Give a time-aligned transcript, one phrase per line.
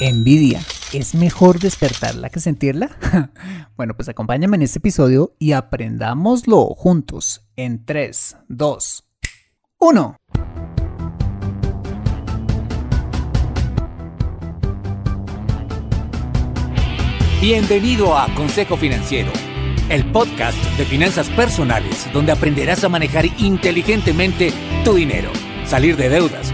[0.00, 0.60] Envidia.
[0.92, 2.90] ¿Es mejor despertarla que sentirla?
[3.76, 9.04] bueno, pues acompáñame en este episodio y aprendámoslo juntos en 3, 2,
[9.78, 10.16] 1.
[17.40, 19.30] Bienvenido a Consejo Financiero,
[19.90, 24.50] el podcast de finanzas personales donde aprenderás a manejar inteligentemente
[24.82, 25.30] tu dinero,
[25.66, 26.53] salir de deudas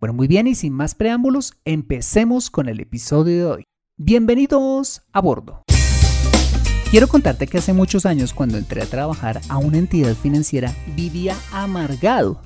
[0.00, 3.64] Bueno, muy bien y sin más preámbulos, empecemos con el episodio de hoy.
[3.96, 5.64] Bienvenidos a bordo.
[6.92, 11.34] Quiero contarte que hace muchos años cuando entré a trabajar a una entidad financiera vivía
[11.50, 12.40] amargado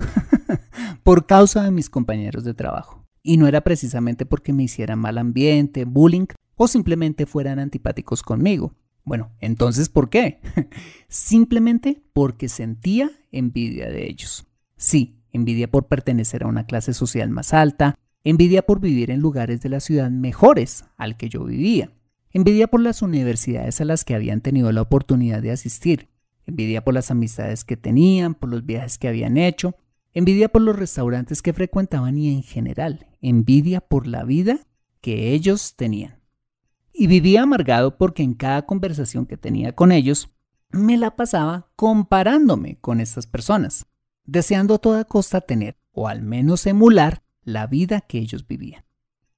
[1.03, 3.07] por causa de mis compañeros de trabajo.
[3.23, 8.75] Y no era precisamente porque me hicieran mal ambiente, bullying o simplemente fueran antipáticos conmigo.
[9.05, 10.41] Bueno, entonces ¿por qué?
[11.09, 14.47] simplemente porque sentía envidia de ellos.
[14.79, 19.61] Sí, envidia por pertenecer a una clase social más alta, envidia por vivir en lugares
[19.61, 21.91] de la ciudad mejores al que yo vivía,
[22.31, 26.09] envidia por las universidades a las que habían tenido la oportunidad de asistir,
[26.47, 29.75] envidia por las amistades que tenían, por los viajes que habían hecho,
[30.13, 34.61] envidia por los restaurantes que frecuentaban y en general, envidia por la vida
[35.01, 36.21] que ellos tenían.
[36.93, 40.31] Y vivía amargado porque en cada conversación que tenía con ellos,
[40.71, 43.87] me la pasaba comparándome con estas personas
[44.25, 48.85] deseando a toda costa tener, o al menos emular, la vida que ellos vivían.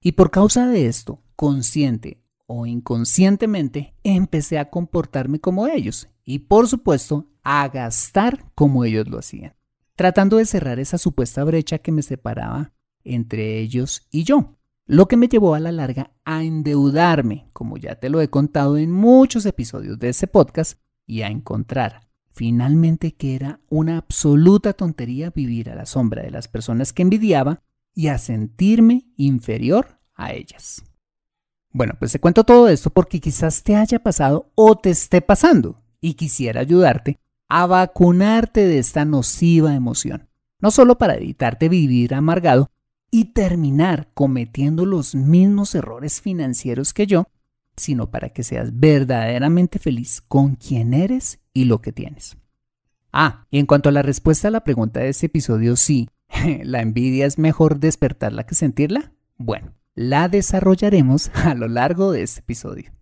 [0.01, 6.69] Y por causa de esto, consciente o inconscientemente, empecé a comportarme como ellos y por
[6.69, 9.55] supuesto a gastar como ellos lo hacían,
[9.97, 14.57] tratando de cerrar esa supuesta brecha que me separaba entre ellos y yo,
[14.87, 18.77] lo que me llevó a la larga a endeudarme, como ya te lo he contado
[18.77, 25.31] en muchos episodios de ese podcast, y a encontrar finalmente que era una absoluta tontería
[25.31, 27.63] vivir a la sombra de las personas que envidiaba
[27.95, 30.83] y a sentirme inferior a ellas.
[31.71, 35.83] Bueno, pues te cuento todo esto porque quizás te haya pasado o te esté pasando
[36.01, 37.19] y quisiera ayudarte
[37.49, 40.29] a vacunarte de esta nociva emoción,
[40.59, 42.71] no solo para evitarte vivir amargado
[43.11, 47.27] y terminar cometiendo los mismos errores financieros que yo,
[47.77, 52.37] sino para que seas verdaderamente feliz con quien eres y lo que tienes.
[53.13, 56.09] Ah, y en cuanto a la respuesta a la pregunta de este episodio, sí,
[56.65, 59.13] ¿la envidia es mejor despertarla que sentirla?
[59.37, 62.93] Bueno, la desarrollaremos a lo largo de este episodio.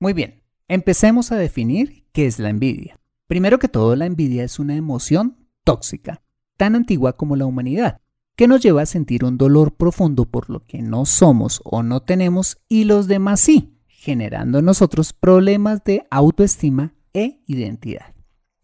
[0.00, 2.98] Muy bien, empecemos a definir qué es la envidia.
[3.26, 6.22] Primero que todo, la envidia es una emoción tóxica,
[6.56, 8.00] tan antigua como la humanidad,
[8.36, 12.00] que nos lleva a sentir un dolor profundo por lo que no somos o no
[12.00, 13.73] tenemos y los demás sí,
[14.04, 18.14] generando en nosotros problemas de autoestima e identidad.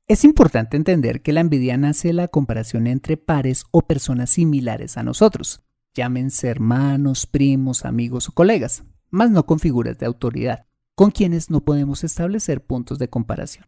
[0.07, 4.99] Es importante entender que la envidia nace de la comparación entre pares o personas similares
[4.99, 5.63] a nosotros,
[5.95, 11.65] llámense hermanos, primos, amigos o colegas, más no con figuras de autoridad, con quienes no
[11.65, 13.65] podemos establecer puntos de comparación.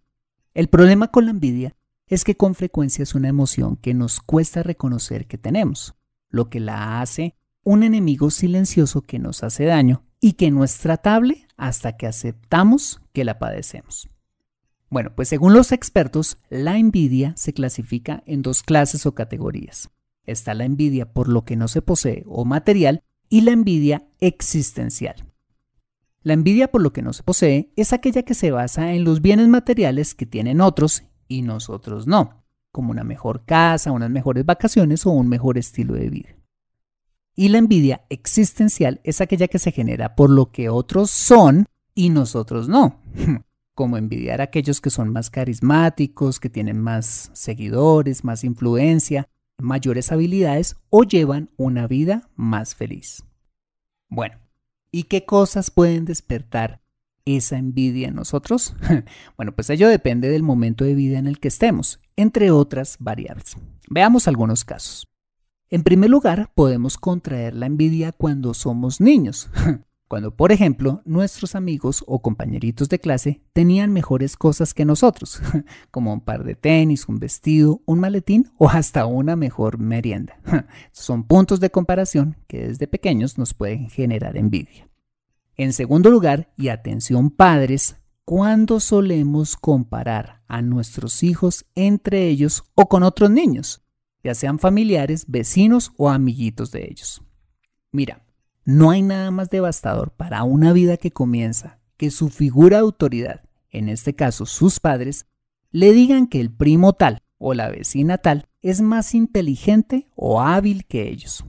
[0.52, 1.74] El problema con la envidia
[2.06, 5.94] es que con frecuencia es una emoción que nos cuesta reconocer que tenemos,
[6.28, 7.34] lo que la hace
[7.64, 13.00] un enemigo silencioso que nos hace daño y que no es tratable hasta que aceptamos
[13.12, 14.10] que la padecemos.
[14.90, 19.88] Bueno, pues según los expertos, la envidia se clasifica en dos clases o categorías.
[20.26, 25.14] Está la envidia por lo que no se posee o material y la envidia existencial.
[26.24, 29.22] La envidia por lo que no se posee es aquella que se basa en los
[29.22, 32.42] bienes materiales que tienen otros y nosotros no,
[32.72, 36.41] como una mejor casa, unas mejores vacaciones o un mejor estilo de vida.
[37.34, 42.10] Y la envidia existencial es aquella que se genera por lo que otros son y
[42.10, 43.00] nosotros no,
[43.74, 50.12] como envidiar a aquellos que son más carismáticos, que tienen más seguidores, más influencia, mayores
[50.12, 53.24] habilidades o llevan una vida más feliz.
[54.10, 54.38] Bueno,
[54.90, 56.82] ¿y qué cosas pueden despertar
[57.24, 58.74] esa envidia en nosotros?
[59.36, 63.56] bueno, pues ello depende del momento de vida en el que estemos, entre otras variables.
[63.88, 65.11] Veamos algunos casos.
[65.72, 69.48] En primer lugar, podemos contraer la envidia cuando somos niños.
[70.06, 75.40] Cuando, por ejemplo, nuestros amigos o compañeritos de clase tenían mejores cosas que nosotros,
[75.90, 80.38] como un par de tenis, un vestido, un maletín o hasta una mejor merienda.
[80.92, 84.90] Son puntos de comparación que desde pequeños nos pueden generar envidia.
[85.56, 87.96] En segundo lugar, y atención padres,
[88.26, 93.82] ¿cuándo solemos comparar a nuestros hijos entre ellos o con otros niños,
[94.22, 97.22] ya sean familiares, vecinos o amiguitos de ellos?
[97.90, 98.24] Mira,
[98.64, 103.42] no hay nada más devastador para una vida que comienza que su figura de autoridad,
[103.70, 105.26] en este caso sus padres,
[105.70, 110.86] le digan que el primo tal o la vecina tal es más inteligente o hábil
[110.86, 111.44] que ellos.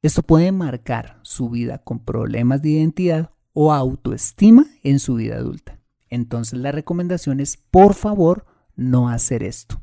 [0.00, 5.80] Esto puede marcar su vida con problemas de identidad o autoestima en su vida adulta.
[6.08, 8.46] Entonces la recomendación es, por favor,
[8.76, 9.82] no hacer esto.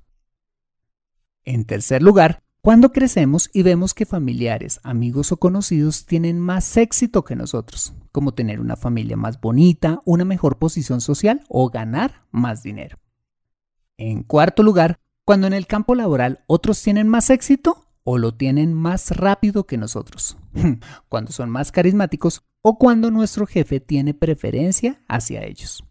[1.46, 7.24] En tercer lugar, cuando crecemos y vemos que familiares, amigos o conocidos tienen más éxito
[7.24, 12.64] que nosotros, como tener una familia más bonita, una mejor posición social o ganar más
[12.64, 12.98] dinero.
[13.98, 18.74] En cuarto lugar, cuando en el campo laboral otros tienen más éxito o lo tienen
[18.74, 20.38] más rápido que nosotros,
[21.08, 25.85] cuando son más carismáticos o cuando nuestro jefe tiene preferencia hacia ellos.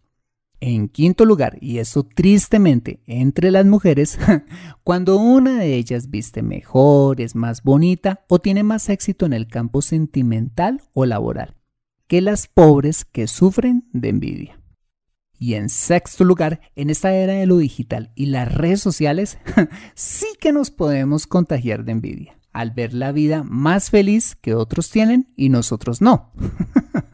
[0.67, 4.17] En quinto lugar, y eso tristemente entre las mujeres,
[4.83, 9.47] cuando una de ellas viste mejor, es más bonita o tiene más éxito en el
[9.47, 11.53] campo sentimental o laboral
[12.07, 14.59] que las pobres que sufren de envidia.
[15.37, 19.37] Y en sexto lugar, en esta era de lo digital y las redes sociales,
[19.93, 24.89] sí que nos podemos contagiar de envidia al ver la vida más feliz que otros
[24.89, 26.31] tienen y nosotros no.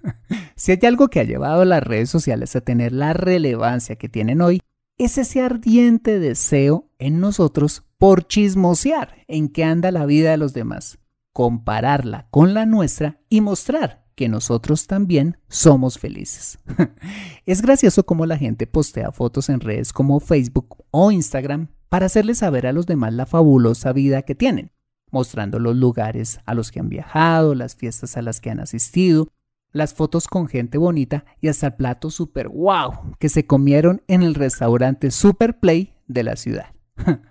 [0.61, 4.09] Si hay algo que ha llevado a las redes sociales a tener la relevancia que
[4.09, 4.61] tienen hoy,
[4.99, 10.53] es ese ardiente deseo en nosotros por chismosear en qué anda la vida de los
[10.53, 10.99] demás,
[11.33, 16.59] compararla con la nuestra y mostrar que nosotros también somos felices.
[17.47, 22.35] es gracioso cómo la gente postea fotos en redes como Facebook o Instagram para hacerle
[22.35, 24.71] saber a los demás la fabulosa vida que tienen,
[25.09, 29.27] mostrando los lugares a los que han viajado, las fiestas a las que han asistido,
[29.71, 34.23] las fotos con gente bonita y hasta el plato super wow que se comieron en
[34.23, 36.73] el restaurante Super Play de la ciudad.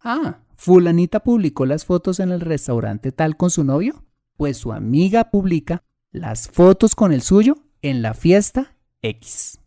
[0.00, 4.04] ah, fulanita publicó las fotos en el restaurante tal con su novio,
[4.36, 9.60] pues su amiga publica las fotos con el suyo en la fiesta X.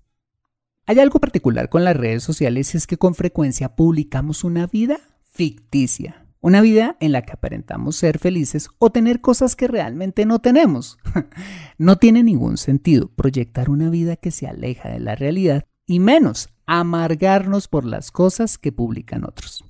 [0.85, 4.99] Hay algo particular con las redes sociales y es que con frecuencia publicamos una vida
[5.23, 10.39] ficticia, una vida en la que aparentamos ser felices o tener cosas que realmente no
[10.39, 10.97] tenemos.
[11.77, 16.49] no tiene ningún sentido proyectar una vida que se aleja de la realidad y menos
[16.65, 19.63] amargarnos por las cosas que publican otros.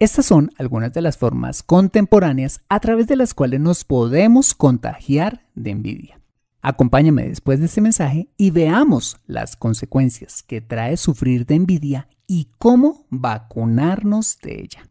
[0.00, 5.46] Estas son algunas de las formas contemporáneas a través de las cuales nos podemos contagiar
[5.54, 6.20] de envidia.
[6.62, 12.48] Acompáñame después de este mensaje y veamos las consecuencias que trae sufrir de envidia y
[12.58, 14.90] cómo vacunarnos de ella.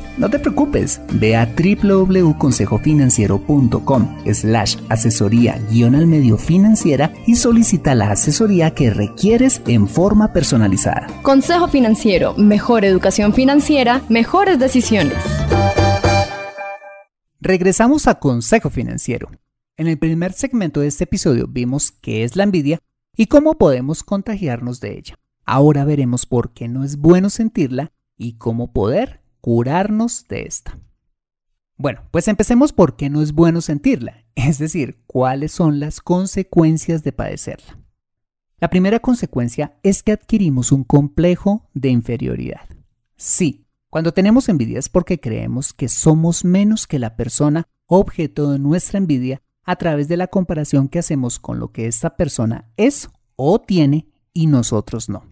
[0.21, 8.11] no te preocupes, ve a www.consejofinanciero.com slash asesoría guion al medio financiera y solicita la
[8.11, 11.07] asesoría que requieres en forma personalizada.
[11.23, 15.17] Consejo Financiero, mejor educación financiera, mejores decisiones.
[17.39, 19.31] Regresamos a Consejo Financiero.
[19.75, 22.77] En el primer segmento de este episodio vimos qué es la envidia
[23.17, 25.15] y cómo podemos contagiarnos de ella.
[25.45, 30.79] Ahora veremos por qué no es bueno sentirla y cómo poder curarnos de esta.
[31.77, 37.03] Bueno, pues empecemos por qué no es bueno sentirla, es decir, cuáles son las consecuencias
[37.03, 37.79] de padecerla.
[38.59, 42.69] La primera consecuencia es que adquirimos un complejo de inferioridad.
[43.17, 48.59] Sí, cuando tenemos envidia es porque creemos que somos menos que la persona objeto de
[48.59, 53.09] nuestra envidia a través de la comparación que hacemos con lo que esta persona es
[53.35, 55.25] o tiene y nosotros no.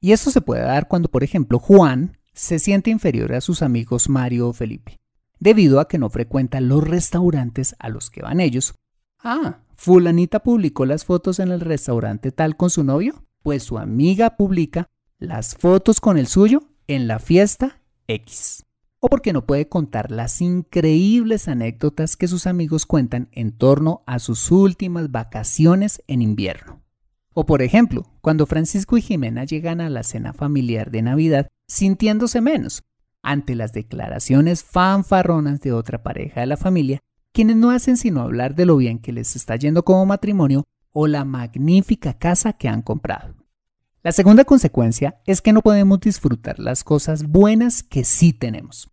[0.00, 4.08] Y esto se puede dar cuando, por ejemplo, Juan se siente inferior a sus amigos
[4.08, 4.98] Mario o Felipe,
[5.38, 8.74] debido a que no frecuenta los restaurantes a los que van ellos.
[9.18, 14.36] Ah, fulanita publicó las fotos en el restaurante tal con su novio, pues su amiga
[14.36, 14.86] publica
[15.18, 18.64] las fotos con el suyo en la fiesta X.
[19.02, 24.18] O porque no puede contar las increíbles anécdotas que sus amigos cuentan en torno a
[24.18, 26.82] sus últimas vacaciones en invierno.
[27.32, 32.40] O por ejemplo, cuando Francisco y Jimena llegan a la cena familiar de Navidad sintiéndose
[32.40, 32.82] menos
[33.22, 37.00] ante las declaraciones fanfarronas de otra pareja de la familia,
[37.32, 41.06] quienes no hacen sino hablar de lo bien que les está yendo como matrimonio o
[41.06, 43.34] la magnífica casa que han comprado.
[44.02, 48.90] La segunda consecuencia es que no podemos disfrutar las cosas buenas que sí tenemos.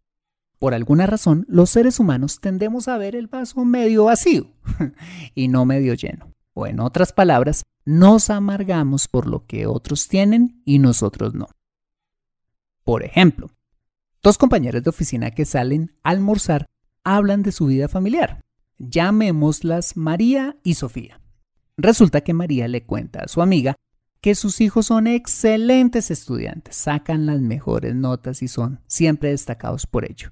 [0.60, 4.48] Por alguna razón, los seres humanos tendemos a ver el vaso medio vacío
[5.36, 6.34] y no medio lleno.
[6.54, 11.48] O en otras palabras, nos amargamos por lo que otros tienen y nosotros no.
[12.88, 13.52] Por ejemplo,
[14.24, 16.68] dos compañeros de oficina que salen a almorzar
[17.04, 18.46] hablan de su vida familiar.
[18.78, 21.20] Llamémoslas María y Sofía.
[21.76, 23.76] Resulta que María le cuenta a su amiga
[24.22, 30.10] que sus hijos son excelentes estudiantes, sacan las mejores notas y son siempre destacados por
[30.10, 30.30] ello,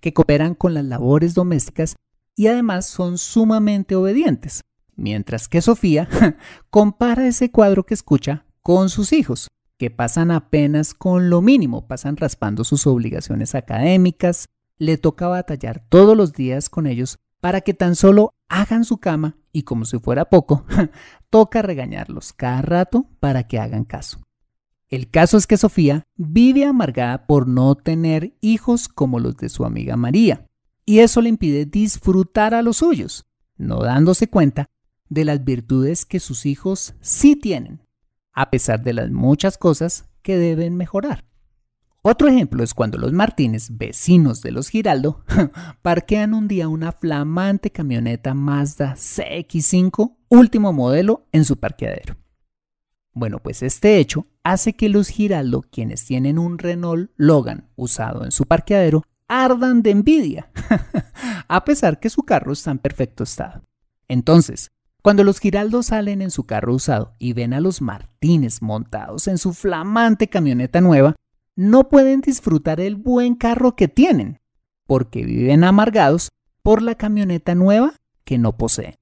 [0.00, 1.94] que cooperan con las labores domésticas
[2.34, 4.62] y además son sumamente obedientes,
[4.96, 6.08] mientras que Sofía
[6.68, 9.46] compara ese cuadro que escucha con sus hijos,
[9.82, 14.48] que pasan apenas con lo mínimo, pasan raspando sus obligaciones académicas,
[14.78, 19.38] le toca batallar todos los días con ellos para que tan solo hagan su cama
[19.50, 20.64] y como si fuera poco,
[21.30, 24.20] toca regañarlos cada rato para que hagan caso.
[24.88, 29.64] El caso es que Sofía vive amargada por no tener hijos como los de su
[29.64, 30.46] amiga María,
[30.86, 33.24] y eso le impide disfrutar a los suyos,
[33.56, 34.68] no dándose cuenta
[35.08, 37.80] de las virtudes que sus hijos sí tienen,
[38.32, 41.24] a pesar de las muchas cosas que deben mejorar.
[42.04, 45.24] Otro ejemplo es cuando los Martínez, vecinos de los Giraldo,
[45.82, 52.16] parquean un día una flamante camioneta Mazda CX5 último modelo en su parqueadero.
[53.12, 58.32] Bueno, pues este hecho hace que los Giraldo, quienes tienen un Renault Logan usado en
[58.32, 60.50] su parqueadero, ardan de envidia,
[61.48, 63.62] a pesar que su carro está en perfecto estado.
[64.08, 64.72] Entonces,
[65.02, 69.36] cuando los Giraldos salen en su carro usado y ven a los Martínez montados en
[69.36, 71.16] su flamante camioneta nueva,
[71.56, 74.38] no pueden disfrutar el buen carro que tienen,
[74.86, 76.30] porque viven amargados
[76.62, 77.94] por la camioneta nueva
[78.24, 78.94] que no poseen.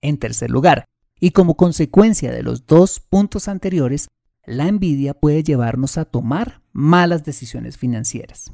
[0.00, 0.84] En tercer lugar,
[1.20, 4.08] y como consecuencia de los dos puntos anteriores,
[4.46, 8.52] la envidia puede llevarnos a tomar malas decisiones financieras.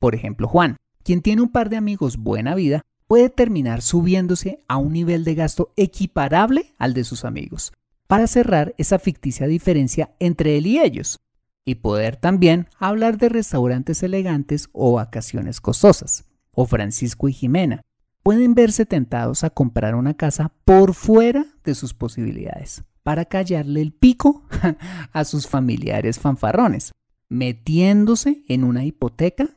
[0.00, 4.76] Por ejemplo, Juan, quien tiene un par de amigos buena vida, puede terminar subiéndose a
[4.76, 7.72] un nivel de gasto equiparable al de sus amigos,
[8.06, 11.18] para cerrar esa ficticia diferencia entre él y ellos,
[11.64, 16.24] y poder también hablar de restaurantes elegantes o vacaciones costosas.
[16.52, 17.80] O Francisco y Jimena
[18.22, 23.92] pueden verse tentados a comprar una casa por fuera de sus posibilidades, para callarle el
[23.92, 24.44] pico
[25.12, 26.92] a sus familiares fanfarrones,
[27.28, 29.48] metiéndose en una hipoteca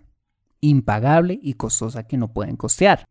[0.59, 3.05] impagable y costosa que no pueden costear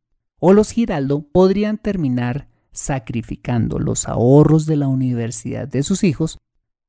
[0.44, 6.36] o los Giraldo podrían terminar sacrificando los ahorros de la universidad de sus hijos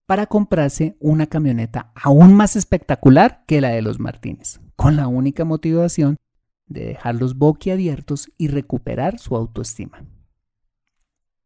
[0.08, 5.46] para comprarse una camioneta aún más espectacular que la de los Martínez, con la única
[5.46, 6.18] motivación
[6.66, 10.04] de dejarlos boquiabiertos y recuperar su autoestima.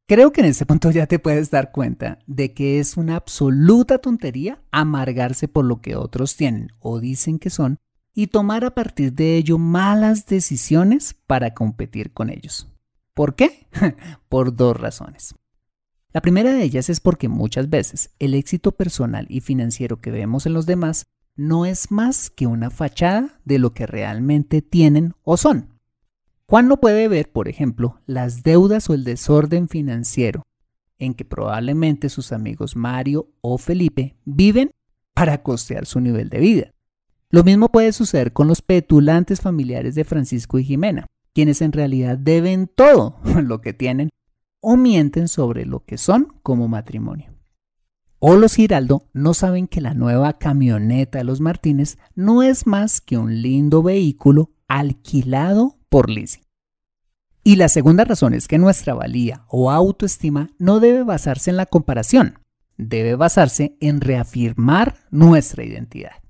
[0.08, 3.98] Creo que en ese punto ya te puedes dar cuenta de que es una absoluta
[3.98, 7.80] tontería amargarse por lo que otros tienen o dicen que son
[8.18, 12.68] y tomar a partir de ello malas decisiones para competir con ellos.
[13.14, 13.68] ¿Por qué?
[14.28, 15.36] Por dos razones.
[16.14, 20.48] La primera de ellas es porque muchas veces el éxito personal y financiero que vemos
[20.48, 21.06] en los demás
[21.36, 25.78] no es más que una fachada de lo que realmente tienen o son.
[26.48, 30.42] Juan no puede ver, por ejemplo, las deudas o el desorden financiero
[30.98, 34.72] en que probablemente sus amigos Mario o Felipe viven
[35.14, 36.72] para costear su nivel de vida.
[37.30, 42.18] Lo mismo puede suceder con los petulantes familiares de Francisco y Jimena, quienes en realidad
[42.18, 44.10] deben todo lo que tienen
[44.62, 47.34] o mienten sobre lo que son como matrimonio.
[48.20, 53.00] o los Giraldo no saben que la nueva camioneta de los Martínez no es más
[53.00, 56.42] que un lindo vehículo alquilado por leasing.
[57.44, 61.66] Y la segunda razón es que nuestra valía o autoestima no debe basarse en la
[61.66, 62.40] comparación,
[62.78, 66.27] debe basarse en reafirmar nuestra identidad.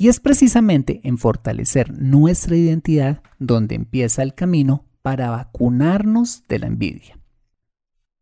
[0.00, 6.68] Y es precisamente en fortalecer nuestra identidad donde empieza el camino para vacunarnos de la
[6.68, 7.18] envidia.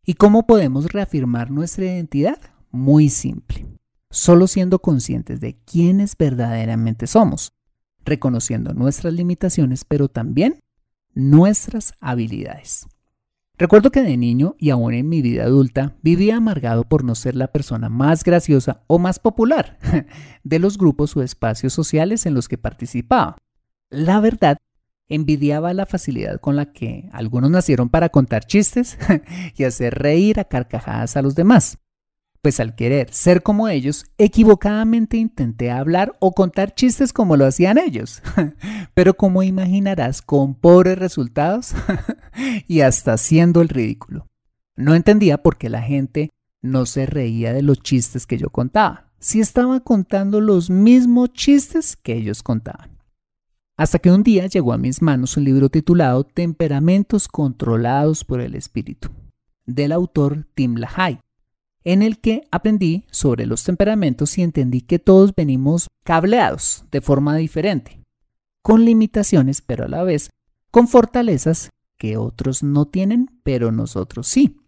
[0.03, 2.39] ¿Y cómo podemos reafirmar nuestra identidad?
[2.71, 3.67] Muy simple.
[4.09, 7.51] Solo siendo conscientes de quiénes verdaderamente somos,
[8.03, 10.59] reconociendo nuestras limitaciones, pero también
[11.13, 12.87] nuestras habilidades.
[13.59, 17.35] Recuerdo que de niño y aún en mi vida adulta vivía amargado por no ser
[17.35, 19.79] la persona más graciosa o más popular
[20.43, 23.37] de los grupos o espacios sociales en los que participaba.
[23.89, 24.57] La verdad,
[25.09, 28.97] envidiaba la facilidad con la que algunos nacieron para contar chistes
[29.57, 31.79] y hacer reír a carcajadas a los demás
[32.41, 37.77] pues al querer ser como ellos, equivocadamente intenté hablar o contar chistes como lo hacían
[37.77, 38.21] ellos.
[38.93, 41.73] Pero como imaginarás, con pobres resultados
[42.67, 44.27] y hasta haciendo el ridículo.
[44.75, 46.29] No entendía por qué la gente
[46.61, 51.95] no se reía de los chistes que yo contaba, si estaba contando los mismos chistes
[51.95, 52.97] que ellos contaban.
[53.75, 58.55] Hasta que un día llegó a mis manos un libro titulado Temperamentos controlados por el
[58.55, 59.09] espíritu,
[59.65, 61.19] del autor Tim LaHaye
[61.87, 67.37] en el que aprendí sobre los temperamentos y entendí que todos venimos cableados de forma
[67.37, 68.03] diferente,
[68.61, 70.29] con limitaciones, pero a la vez
[70.69, 74.59] con fortalezas que otros no tienen, pero nosotros sí.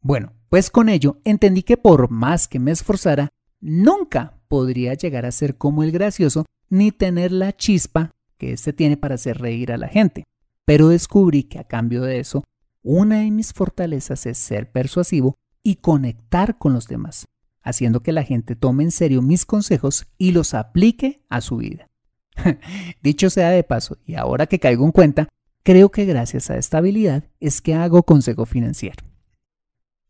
[0.00, 3.28] Bueno, pues con ello entendí que por más que me esforzara,
[3.60, 8.96] nunca podría llegar a ser como el gracioso ni tener la chispa que éste tiene
[8.96, 10.24] para hacer reír a la gente.
[10.64, 12.42] Pero descubrí que a cambio de eso,
[12.82, 15.36] una de mis fortalezas es ser persuasivo
[15.68, 17.26] y conectar con los demás,
[17.60, 21.88] haciendo que la gente tome en serio mis consejos y los aplique a su vida.
[23.02, 25.28] Dicho sea de paso, y ahora que caigo en cuenta,
[25.62, 29.04] creo que gracias a esta habilidad es que hago consejo financiero.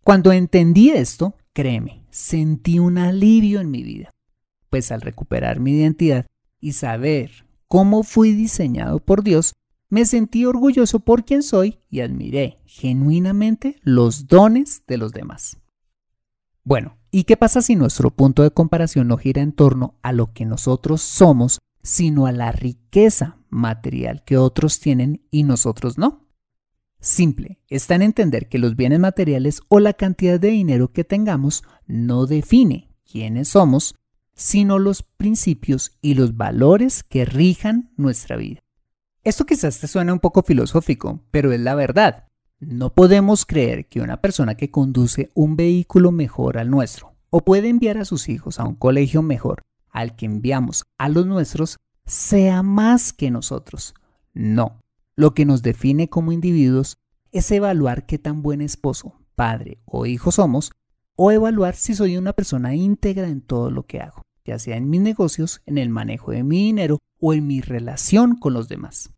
[0.05, 4.11] Cuando entendí esto, créeme, sentí un alivio en mi vida,
[4.71, 6.25] pues al recuperar mi identidad
[6.61, 9.55] y saber cómo fui diseñado por Dios,
[9.91, 15.59] me sentí orgulloso por quien soy y admiré genuinamente los dones de los demás.
[16.65, 20.33] Bueno, ¿y qué pasa si nuestro punto de comparación no gira en torno a lo
[20.33, 26.27] que nosotros somos, sino a la riqueza material que otros tienen y nosotros no?
[27.01, 31.63] Simple, está en entender que los bienes materiales o la cantidad de dinero que tengamos
[31.87, 33.95] no define quiénes somos,
[34.35, 38.61] sino los principios y los valores que rijan nuestra vida.
[39.29, 42.29] Esto quizás te suene un poco filosófico, pero es la verdad.
[42.61, 47.69] No podemos creer que una persona que conduce un vehículo mejor al nuestro o puede
[47.69, 49.61] enviar a sus hijos a un colegio mejor
[49.91, 53.93] al que enviamos a los nuestros sea más que nosotros.
[54.33, 54.81] No.
[55.15, 56.97] Lo que nos define como individuos
[57.31, 60.73] es evaluar qué tan buen esposo, padre o hijo somos
[61.17, 64.89] o evaluar si soy una persona íntegra en todo lo que hago, ya sea en
[64.89, 69.11] mis negocios, en el manejo de mi dinero o en mi relación con los demás.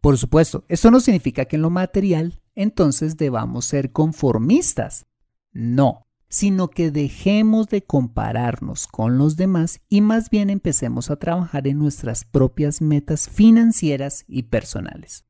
[0.00, 5.06] Por supuesto, esto no significa que en lo material entonces debamos ser conformistas.
[5.52, 11.66] No, sino que dejemos de compararnos con los demás y más bien empecemos a trabajar
[11.66, 15.24] en nuestras propias metas financieras y personales.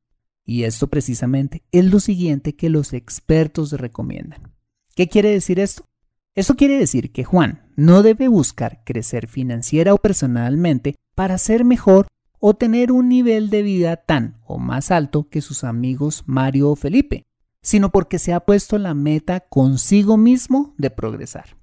[0.45, 4.53] Y esto precisamente es lo siguiente que los expertos recomiendan.
[4.95, 5.87] ¿Qué quiere decir esto?
[6.33, 12.07] Esto quiere decir que Juan no debe buscar crecer financiera o personalmente para ser mejor
[12.41, 16.75] o tener un nivel de vida tan o más alto que sus amigos Mario o
[16.75, 17.23] Felipe,
[17.61, 21.55] sino porque se ha puesto la meta consigo mismo de progresar.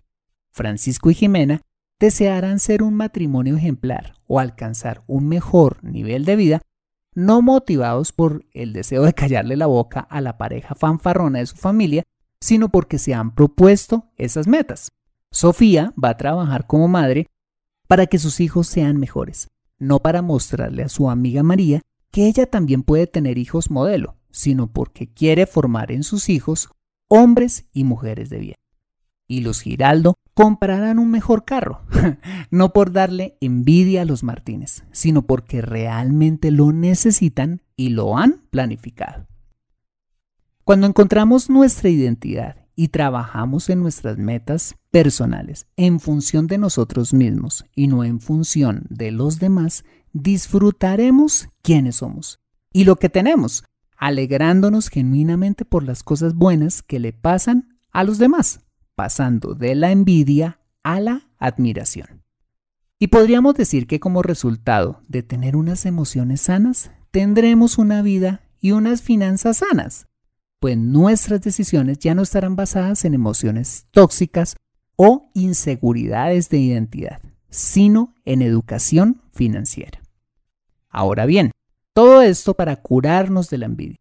[0.53, 1.63] Francisco y Jimena
[1.99, 6.63] desearán ser un matrimonio ejemplar o alcanzar un mejor nivel de vida,
[7.13, 11.57] no motivados por el deseo de callarle la boca a la pareja fanfarrona de su
[11.57, 12.05] familia,
[12.41, 14.93] sino porque se han propuesto esas metas.
[15.33, 17.27] Sofía va a trabajar como madre
[17.89, 22.47] para que sus hijos sean mejores, no para mostrarle a su amiga María que ella
[22.47, 26.71] también puede tener hijos modelo, sino porque quiere formar en sus hijos
[27.09, 28.57] hombres y mujeres de bien.
[29.27, 31.83] Y los Giraldo comprarán un mejor carro,
[32.51, 38.43] no por darle envidia a los Martínez, sino porque realmente lo necesitan y lo han
[38.51, 39.27] planificado.
[40.65, 47.65] Cuando encontramos nuestra identidad y trabajamos en nuestras metas personales en función de nosotros mismos
[47.75, 52.39] y no en función de los demás, disfrutaremos quiénes somos
[52.73, 53.65] y lo que tenemos,
[53.97, 58.61] alegrándonos genuinamente por las cosas buenas que le pasan a los demás,
[58.95, 62.23] pasando de la envidia a la admiración.
[63.01, 68.71] Y podríamos decir que como resultado de tener unas emociones sanas, tendremos una vida y
[68.71, 70.08] unas finanzas sanas,
[70.61, 74.57] pues nuestras decisiones ya no estarán basadas en emociones tóxicas
[74.97, 80.01] o inseguridades de identidad, sino en educación financiera.
[80.89, 81.53] Ahora bien,
[81.93, 83.99] todo esto para curarnos de la envidia.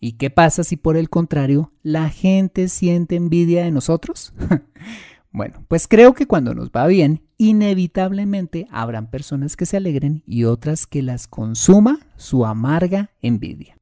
[0.00, 4.32] ¿Y qué pasa si por el contrario la gente siente envidia de nosotros?
[5.30, 10.44] bueno, pues creo que cuando nos va bien, inevitablemente habrán personas que se alegren y
[10.44, 13.76] otras que las consuma su amarga envidia.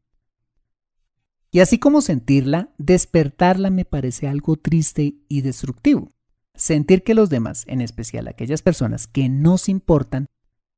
[1.53, 6.09] Y así como sentirla, despertarla me parece algo triste y destructivo.
[6.55, 10.27] Sentir que los demás, en especial aquellas personas que nos importan,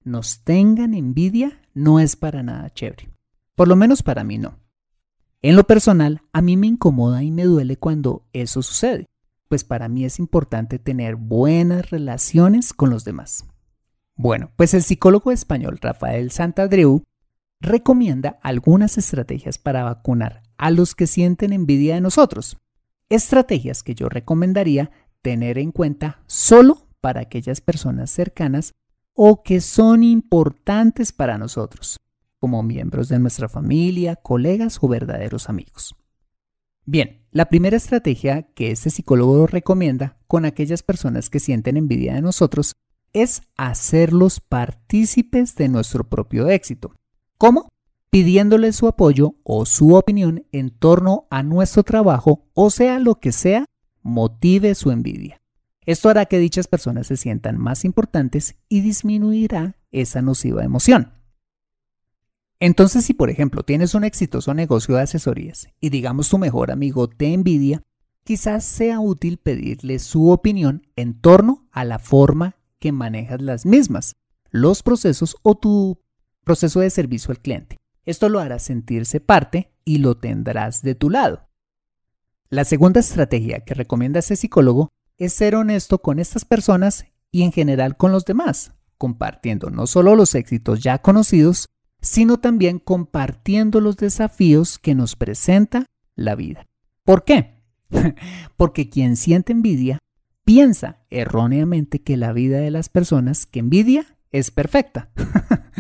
[0.05, 3.11] nos tengan envidia no es para nada chévere.
[3.55, 4.59] Por lo menos para mí no.
[5.43, 9.07] En lo personal, a mí me incomoda y me duele cuando eso sucede,
[9.49, 13.45] pues para mí es importante tener buenas relaciones con los demás.
[14.15, 17.03] Bueno, pues el psicólogo español Rafael Santadreu
[17.61, 22.57] recomienda algunas estrategias para vacunar a los que sienten envidia de nosotros.
[23.09, 28.73] Estrategias que yo recomendaría tener en cuenta solo para aquellas personas cercanas
[29.13, 31.99] o que son importantes para nosotros
[32.39, 35.97] como miembros de nuestra familia, colegas o verdaderos amigos.
[36.85, 42.23] Bien, la primera estrategia que este psicólogo recomienda con aquellas personas que sienten envidia de
[42.23, 42.75] nosotros
[43.13, 46.95] es hacerlos partícipes de nuestro propio éxito.
[47.37, 47.69] ¿Cómo?
[48.13, 53.33] Pidiéndoles su apoyo o su opinión en torno a nuestro trabajo o sea lo que
[53.33, 53.65] sea,
[54.03, 55.41] motive su envidia.
[55.87, 61.15] Esto hará que dichas personas se sientan más importantes y disminuirá esa nociva emoción.
[62.61, 67.09] Entonces, si por ejemplo tienes un exitoso negocio de asesorías y digamos tu mejor amigo
[67.09, 67.81] te envidia,
[68.25, 74.17] quizás sea útil pedirle su opinión en torno a la forma que manejas las mismas,
[74.51, 75.99] los procesos o tu
[76.45, 77.79] proceso de servicio al cliente.
[78.05, 81.49] Esto lo hará sentirse parte y lo tendrás de tu lado.
[82.49, 87.53] La segunda estrategia que recomienda ese psicólogo es ser honesto con estas personas y en
[87.53, 91.67] general con los demás, compartiendo no solo los éxitos ya conocidos,
[92.01, 95.87] sino también compartiendo los desafíos que nos presenta
[96.17, 96.67] la vida.
[97.05, 97.63] ¿Por qué?
[98.57, 99.99] Porque quien siente envidia
[100.45, 105.11] piensa erróneamente que la vida de las personas que envidia es perfecta.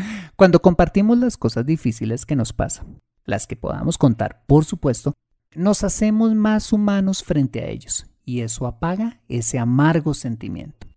[0.42, 5.14] Cuando compartimos las cosas difíciles que nos pasan, las que podamos contar, por supuesto,
[5.54, 10.88] nos hacemos más humanos frente a ellos y eso apaga ese amargo sentimiento.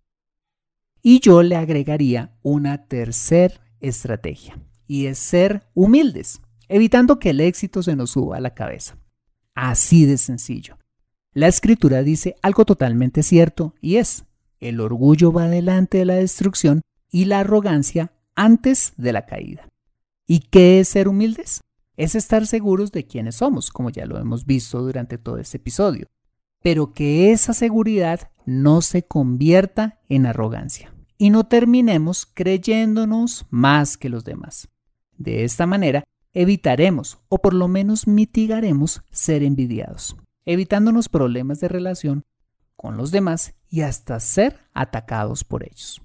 [1.04, 7.84] Y yo le agregaría una tercera estrategia y es ser humildes, evitando que el éxito
[7.84, 8.98] se nos suba a la cabeza.
[9.54, 10.80] Así de sencillo.
[11.34, 14.26] La escritura dice algo totalmente cierto y es,
[14.60, 16.82] el orgullo va delante de la destrucción
[17.12, 19.70] y la arrogancia antes de la caída.
[20.28, 21.62] ¿Y qué es ser humildes?
[21.98, 26.08] Es estar seguros de quiénes somos, como ya lo hemos visto durante todo este episodio,
[26.62, 34.10] pero que esa seguridad no se convierta en arrogancia y no terminemos creyéndonos más que
[34.10, 34.68] los demás.
[35.18, 42.24] De esta manera, evitaremos o por lo menos mitigaremos ser envidiados, evitándonos problemas de relación
[42.76, 46.05] con los demás y hasta ser atacados por ellos.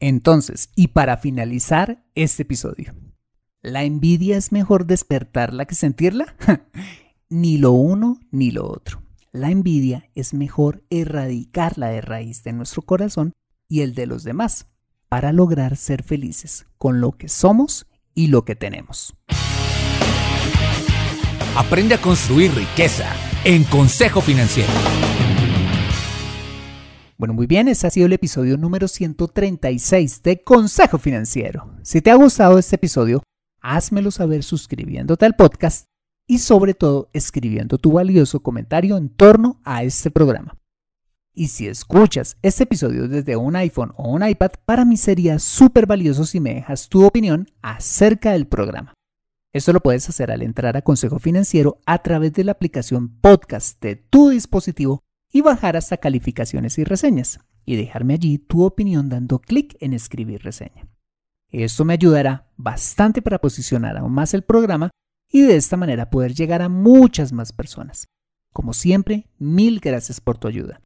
[0.00, 2.94] Entonces, y para finalizar este episodio,
[3.60, 6.34] ¿la envidia es mejor despertarla que sentirla?
[7.28, 9.02] ni lo uno ni lo otro.
[9.30, 13.32] La envidia es mejor erradicarla de raíz de nuestro corazón
[13.68, 14.66] y el de los demás
[15.08, 19.14] para lograr ser felices con lo que somos y lo que tenemos.
[21.56, 23.12] Aprende a construir riqueza
[23.44, 24.72] en Consejo Financiero.
[27.20, 31.70] Bueno, muy bien, ese ha sido el episodio número 136 de Consejo Financiero.
[31.82, 33.22] Si te ha gustado este episodio,
[33.60, 35.84] házmelo saber suscribiéndote al podcast
[36.26, 40.56] y sobre todo escribiendo tu valioso comentario en torno a este programa.
[41.34, 45.84] Y si escuchas este episodio desde un iPhone o un iPad, para mí sería súper
[45.84, 48.94] valioso si me dejas tu opinión acerca del programa.
[49.52, 53.78] Esto lo puedes hacer al entrar a Consejo Financiero a través de la aplicación podcast
[53.82, 59.38] de tu dispositivo y bajar hasta calificaciones y reseñas y dejarme allí tu opinión dando
[59.38, 60.88] clic en escribir reseña.
[61.50, 64.90] Esto me ayudará bastante para posicionar aún más el programa
[65.30, 68.06] y de esta manera poder llegar a muchas más personas.
[68.52, 70.80] Como siempre, mil gracias por tu ayuda.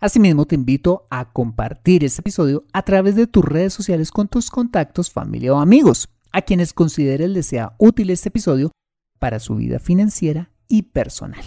[0.00, 4.50] Asimismo, te invito a compartir este episodio a través de tus redes sociales con tus
[4.50, 8.70] contactos, familia o amigos, a quienes consideres les sea útil este episodio
[9.18, 11.44] para su vida financiera y personal.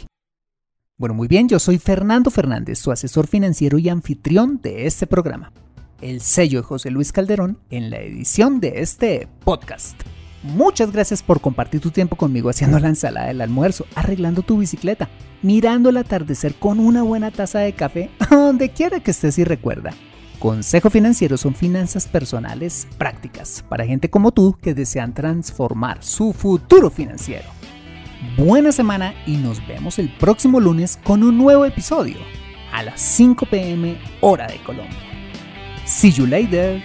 [1.03, 5.51] Bueno, muy bien, yo soy Fernando Fernández, su asesor financiero y anfitrión de este programa.
[5.99, 10.01] El sello de José Luis Calderón en la edición de este podcast.
[10.43, 15.09] Muchas gracias por compartir tu tiempo conmigo haciendo la ensalada del almuerzo, arreglando tu bicicleta,
[15.41, 19.91] mirando el atardecer con una buena taza de café, donde quiera que estés y recuerda.
[20.39, 26.89] Consejo Financiero son finanzas personales prácticas para gente como tú que desean transformar su futuro
[26.89, 27.49] financiero.
[28.37, 32.17] Buena semana y nos vemos el próximo lunes con un nuevo episodio
[32.71, 34.97] a las 5 pm hora de Colombia.
[35.85, 36.81] See you later.